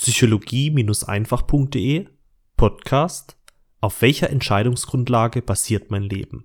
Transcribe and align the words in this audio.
psychologie-einfach.de 0.00 2.06
Podcast 2.56 3.36
Auf 3.80 4.00
welcher 4.00 4.30
Entscheidungsgrundlage 4.30 5.42
basiert 5.42 5.90
mein 5.90 6.04
Leben? 6.04 6.44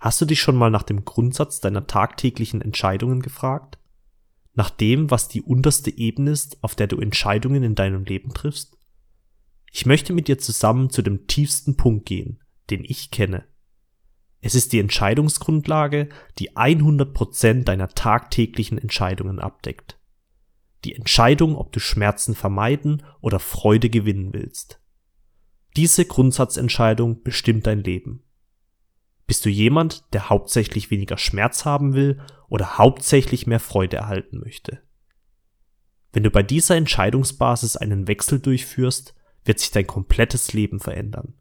Hast 0.00 0.20
du 0.20 0.26
dich 0.26 0.38
schon 0.38 0.56
mal 0.56 0.70
nach 0.70 0.82
dem 0.82 1.06
Grundsatz 1.06 1.60
deiner 1.60 1.86
tagtäglichen 1.86 2.60
Entscheidungen 2.60 3.22
gefragt? 3.22 3.78
Nach 4.52 4.68
dem, 4.68 5.10
was 5.10 5.28
die 5.28 5.40
unterste 5.40 5.96
Ebene 5.96 6.32
ist, 6.32 6.62
auf 6.62 6.74
der 6.74 6.88
du 6.88 7.00
Entscheidungen 7.00 7.62
in 7.62 7.74
deinem 7.74 8.04
Leben 8.04 8.34
triffst? 8.34 8.76
Ich 9.72 9.86
möchte 9.86 10.12
mit 10.12 10.28
dir 10.28 10.36
zusammen 10.36 10.90
zu 10.90 11.00
dem 11.00 11.26
tiefsten 11.26 11.78
Punkt 11.78 12.04
gehen, 12.04 12.44
den 12.68 12.84
ich 12.84 13.10
kenne. 13.10 13.46
Es 14.42 14.54
ist 14.54 14.74
die 14.74 14.80
Entscheidungsgrundlage, 14.80 16.10
die 16.38 16.52
100% 16.52 17.64
deiner 17.64 17.88
tagtäglichen 17.88 18.76
Entscheidungen 18.76 19.38
abdeckt 19.38 19.96
die 20.84 20.94
Entscheidung, 20.94 21.56
ob 21.56 21.72
du 21.72 21.80
Schmerzen 21.80 22.34
vermeiden 22.34 23.02
oder 23.20 23.38
Freude 23.38 23.90
gewinnen 23.90 24.32
willst. 24.32 24.80
Diese 25.76 26.04
Grundsatzentscheidung 26.04 27.22
bestimmt 27.22 27.66
dein 27.66 27.82
Leben. 27.82 28.24
Bist 29.26 29.44
du 29.44 29.48
jemand, 29.48 30.12
der 30.12 30.28
hauptsächlich 30.28 30.90
weniger 30.90 31.16
Schmerz 31.16 31.64
haben 31.64 31.94
will 31.94 32.20
oder 32.48 32.78
hauptsächlich 32.78 33.46
mehr 33.46 33.60
Freude 33.60 33.98
erhalten 33.98 34.40
möchte? 34.40 34.82
Wenn 36.12 36.24
du 36.24 36.30
bei 36.30 36.42
dieser 36.42 36.76
Entscheidungsbasis 36.76 37.76
einen 37.76 38.08
Wechsel 38.08 38.40
durchführst, 38.40 39.14
wird 39.44 39.60
sich 39.60 39.70
dein 39.70 39.86
komplettes 39.86 40.52
Leben 40.52 40.80
verändern. 40.80 41.34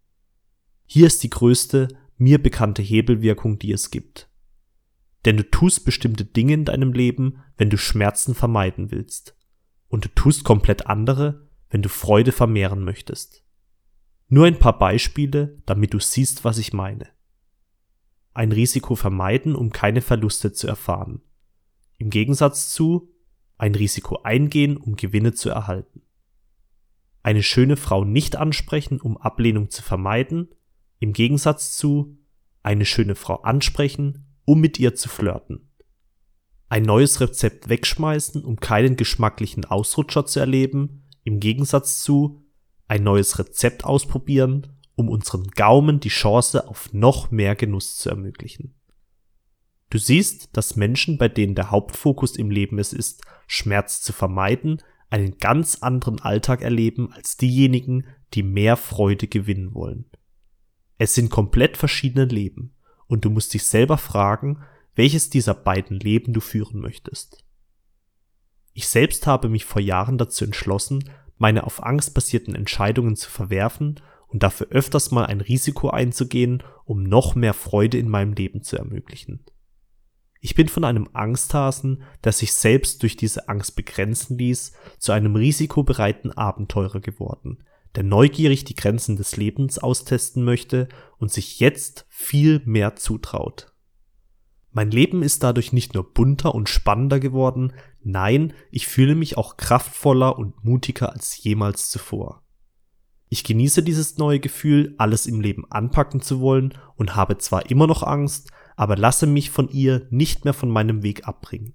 Hier 0.86 1.08
ist 1.08 1.24
die 1.24 1.30
größte, 1.30 1.88
mir 2.18 2.42
bekannte 2.42 2.82
Hebelwirkung, 2.82 3.58
die 3.58 3.72
es 3.72 3.90
gibt. 3.90 4.29
Denn 5.26 5.38
du 5.38 5.50
tust 5.50 5.86
bestimmte 5.86 6.26
Dinge 6.26 6.54
in 6.54 6.66
deinem 6.66 6.94
Leben, 6.94 7.44
wenn 7.58 7.70
du 7.70 7.78
Schmerzen 7.78 8.36
vermeiden 8.36 8.92
willst. 8.92 9.36
Und 9.88 10.06
du 10.06 10.10
tust 10.10 10.44
komplett 10.44 10.88
andere, 10.88 11.50
wenn 11.70 11.82
du 11.82 11.90
Freude 11.90 12.32
vermehren 12.32 12.84
möchtest. 12.84 13.44
Nur 14.28 14.46
ein 14.46 14.60
paar 14.60 14.78
Beispiele, 14.78 15.62
damit 15.66 15.94
du 15.94 16.00
siehst, 16.00 16.46
was 16.46 16.58
ich 16.58 16.72
meine. 16.72 17.08
Ein 18.34 18.52
Risiko 18.52 18.96
vermeiden, 18.96 19.56
um 19.56 19.72
keine 19.72 20.02
Verluste 20.02 20.54
zu 20.54 20.68
erfahren. 20.68 21.22
Im 21.98 22.10
Gegensatz 22.10 22.72
zu 22.72 23.12
ein 23.58 23.76
Risiko 23.76 24.22
eingehen, 24.24 24.78
um 24.78 24.96
Gewinne 24.96 25.34
zu 25.34 25.50
erhalten. 25.50 26.04
Eine 27.24 27.44
schöne 27.44 27.76
Frau 27.76 28.06
nicht 28.06 28.38
ansprechen, 28.38 29.02
um 29.02 29.18
Ablehnung 29.18 29.70
zu 29.70 29.84
vermeiden. 29.84 30.50
Im 31.00 31.12
Gegensatz 31.12 31.76
zu 31.76 32.18
eine 32.64 32.86
schöne 32.86 33.16
Frau 33.16 33.42
ansprechen, 33.42 34.29
um 34.50 34.62
mit 34.62 34.80
ihr 34.80 34.96
zu 34.96 35.10
flirten. 35.10 35.70
Ein 36.70 36.82
neues 36.82 37.22
Rezept 37.22 37.70
wegschmeißen, 37.70 38.44
um 38.44 38.56
keinen 38.56 38.96
geschmacklichen 38.96 39.64
Ausrutscher 39.64 40.26
zu 40.26 40.40
erleben, 40.40 41.04
im 41.24 41.40
Gegensatz 41.40 42.02
zu 42.02 42.44
ein 42.88 43.04
neues 43.04 43.38
Rezept 43.38 43.84
ausprobieren, 43.84 44.80
um 44.96 45.08
unseren 45.08 45.44
Gaumen 45.52 46.00
die 46.00 46.10
Chance 46.10 46.68
auf 46.68 46.92
noch 46.94 47.30
mehr 47.30 47.56
Genuss 47.56 47.98
zu 47.98 48.10
ermöglichen. 48.10 48.74
Du 49.92 50.00
siehst, 50.00 50.50
dass 50.58 50.76
Menschen, 50.76 51.20
bei 51.20 51.28
denen 51.28 51.54
der 51.54 51.70
Hauptfokus 51.70 52.36
im 52.36 52.50
Leben 52.50 52.80
es 52.80 52.92
ist, 52.92 53.22
Schmerz 53.46 54.02
zu 54.02 54.14
vermeiden, 54.14 54.82
einen 55.12 55.38
ganz 55.38 55.84
anderen 55.84 56.22
Alltag 56.22 56.64
erleben 56.64 57.14
als 57.14 57.38
diejenigen, 57.38 58.08
die 58.34 58.42
mehr 58.42 58.78
Freude 58.78 59.28
gewinnen 59.28 59.76
wollen. 59.76 60.06
Es 60.98 61.14
sind 61.14 61.30
komplett 61.30 61.78
verschiedene 61.78 62.26
Leben 62.26 62.74
und 63.10 63.26
du 63.26 63.30
musst 63.30 63.54
dich 63.54 63.66
selber 63.66 63.98
fragen, 63.98 64.64
welches 64.96 65.30
dieser 65.30 65.54
beiden 65.54 66.00
Leben 66.00 66.32
du 66.32 66.40
führen 66.40 66.80
möchtest. 66.80 67.44
Ich 68.74 68.88
selbst 68.88 69.28
habe 69.28 69.50
mich 69.50 69.66
vor 69.66 69.82
Jahren 69.82 70.18
dazu 70.18 70.46
entschlossen, 70.46 71.04
meine 71.38 71.66
auf 71.66 71.84
Angst 71.84 72.14
basierten 72.14 72.56
Entscheidungen 72.56 73.18
zu 73.18 73.30
verwerfen 73.30 74.00
und 74.28 74.44
dafür 74.44 74.68
öfters 74.70 75.12
mal 75.12 75.26
ein 75.26 75.42
Risiko 75.42 75.90
einzugehen, 75.90 76.64
um 76.86 77.04
noch 77.04 77.36
mehr 77.36 77.54
Freude 77.54 77.98
in 77.98 78.08
meinem 78.08 78.34
Leben 78.34 78.62
zu 78.62 78.78
ermöglichen. 78.78 79.44
Ich 80.42 80.56
bin 80.56 80.70
von 80.70 80.86
einem 80.86 81.10
Angsthasen, 81.14 82.04
der 82.24 82.32
sich 82.32 82.54
selbst 82.54 83.04
durch 83.04 83.18
diese 83.18 83.50
Angst 83.50 83.76
begrenzen 83.76 84.38
ließ, 84.38 84.72
zu 84.98 85.12
einem 85.12 85.36
risikobereiten 85.36 86.32
Abenteurer 86.32 87.02
geworden, 87.02 87.64
der 87.96 88.04
neugierig 88.04 88.64
die 88.64 88.76
Grenzen 88.76 89.18
des 89.18 89.36
Lebens 89.36 89.80
austesten 89.80 90.44
möchte 90.44 90.88
und 91.18 91.32
sich 91.32 91.60
jetzt 91.60 92.06
viel 92.10 92.62
mehr 92.66 92.96
zutraut. 92.96 93.74
Mein 94.72 94.92
Leben 94.92 95.24
ist 95.24 95.44
dadurch 95.44 95.74
nicht 95.74 95.94
nur 95.94 96.14
bunter 96.14 96.54
und 96.56 96.70
spannender 96.70 97.20
geworden, 97.20 97.74
nein, 98.02 98.54
ich 98.72 98.88
fühle 98.88 99.16
mich 99.16 99.36
auch 99.36 99.58
kraftvoller 99.58 100.38
und 100.38 100.64
mutiger 100.64 101.12
als 101.12 101.44
jemals 101.44 101.90
zuvor. 101.90 102.44
Ich 103.30 103.44
genieße 103.44 103.84
dieses 103.84 104.18
neue 104.18 104.40
Gefühl, 104.40 104.96
alles 104.98 105.28
im 105.28 105.42
Leben 105.42 105.70
anpacken 105.70 106.22
zu 106.22 106.40
wollen 106.40 106.74
und 106.96 107.16
habe 107.16 107.38
zwar 107.40 107.70
immer 107.70 107.88
noch 107.88 108.04
Angst, 108.04 108.52
aber 108.80 108.96
lasse 108.96 109.28
mich 109.28 109.50
von 109.50 109.68
ihr 109.68 110.08
nicht 110.10 110.46
mehr 110.46 110.54
von 110.54 110.70
meinem 110.70 111.04
Weg 111.04 111.28
abbringen. 111.28 111.74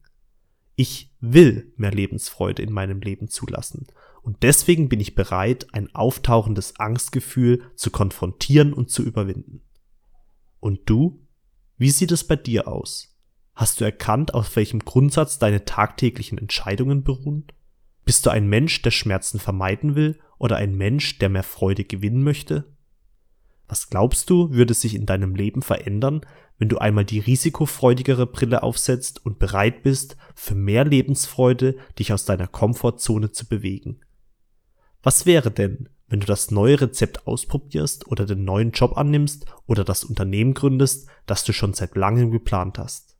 Ich 0.74 1.12
will 1.20 1.70
mehr 1.76 1.90
Lebensfreude 1.90 2.62
in 2.62 2.72
meinem 2.72 3.02
Leben 3.02 3.28
zulassen. 3.28 3.86
Und 4.22 4.42
deswegen 4.42 4.88
bin 4.88 5.00
ich 5.00 5.14
bereit, 5.14 5.66
ein 5.72 5.94
auftauchendes 5.94 6.80
Angstgefühl 6.80 7.60
zu 7.76 7.90
konfrontieren 7.90 8.72
und 8.72 8.88
zu 8.88 9.02
überwinden. 9.02 9.60
Und 10.60 10.80
du? 10.86 11.20
Wie 11.76 11.90
sieht 11.90 12.10
es 12.10 12.24
bei 12.24 12.36
dir 12.36 12.68
aus? 12.68 13.14
Hast 13.54 13.82
du 13.82 13.84
erkannt, 13.84 14.32
auf 14.32 14.56
welchem 14.56 14.78
Grundsatz 14.78 15.38
deine 15.38 15.66
tagtäglichen 15.66 16.38
Entscheidungen 16.38 17.04
beruhen? 17.04 17.48
Bist 18.06 18.24
du 18.24 18.30
ein 18.30 18.48
Mensch, 18.48 18.80
der 18.80 18.92
Schmerzen 18.92 19.38
vermeiden 19.38 19.94
will 19.94 20.18
oder 20.38 20.56
ein 20.56 20.74
Mensch, 20.74 21.18
der 21.18 21.28
mehr 21.28 21.42
Freude 21.42 21.84
gewinnen 21.84 22.22
möchte? 22.22 22.73
Was 23.68 23.88
glaubst 23.88 24.28
du, 24.30 24.50
würde 24.50 24.74
sich 24.74 24.94
in 24.94 25.06
deinem 25.06 25.34
Leben 25.34 25.62
verändern, 25.62 26.20
wenn 26.58 26.68
du 26.68 26.78
einmal 26.78 27.04
die 27.04 27.18
risikofreudigere 27.18 28.26
Brille 28.26 28.62
aufsetzt 28.62 29.24
und 29.24 29.38
bereit 29.38 29.82
bist, 29.82 30.16
für 30.34 30.54
mehr 30.54 30.84
Lebensfreude 30.84 31.76
dich 31.98 32.12
aus 32.12 32.24
deiner 32.24 32.46
Komfortzone 32.46 33.32
zu 33.32 33.46
bewegen. 33.46 34.00
Was 35.02 35.26
wäre 35.26 35.50
denn, 35.50 35.88
wenn 36.08 36.20
du 36.20 36.26
das 36.26 36.50
neue 36.50 36.80
Rezept 36.80 37.26
ausprobierst 37.26 38.06
oder 38.06 38.24
den 38.24 38.44
neuen 38.44 38.70
Job 38.70 38.96
annimmst 38.96 39.46
oder 39.66 39.84
das 39.84 40.04
Unternehmen 40.04 40.54
gründest, 40.54 41.08
das 41.26 41.44
du 41.44 41.52
schon 41.52 41.74
seit 41.74 41.96
langem 41.96 42.30
geplant 42.30 42.78
hast? 42.78 43.16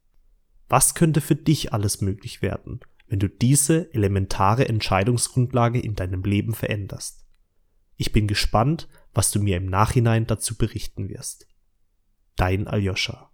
Was 0.68 0.94
könnte 0.94 1.20
für 1.20 1.36
dich 1.36 1.72
alles 1.72 2.00
möglich 2.00 2.40
werden, 2.40 2.80
wenn 3.08 3.18
du 3.18 3.28
diese 3.28 3.92
elementare 3.92 4.68
Entscheidungsgrundlage 4.68 5.80
in 5.80 5.94
deinem 5.94 6.22
Leben 6.22 6.54
veränderst? 6.54 7.23
Ich 7.96 8.12
bin 8.12 8.26
gespannt, 8.26 8.88
was 9.12 9.30
du 9.30 9.40
mir 9.40 9.56
im 9.56 9.66
Nachhinein 9.66 10.26
dazu 10.26 10.56
berichten 10.56 11.08
wirst. 11.08 11.46
Dein 12.36 12.66
Aljoscha. 12.66 13.30